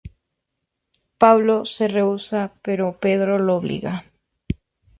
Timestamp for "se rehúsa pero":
1.73-2.97